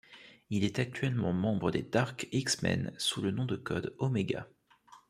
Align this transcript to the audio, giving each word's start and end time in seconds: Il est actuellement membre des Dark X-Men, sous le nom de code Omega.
Il 0.49 0.63
est 0.63 0.79
actuellement 0.79 1.31
membre 1.31 1.69
des 1.69 1.83
Dark 1.83 2.27
X-Men, 2.31 2.91
sous 2.97 3.21
le 3.21 3.29
nom 3.29 3.45
de 3.45 3.55
code 3.55 3.95
Omega. 3.99 4.47